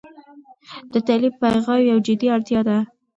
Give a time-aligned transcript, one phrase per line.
[0.93, 2.77] د تعلیم پیغام یو جدي اړتيا ده.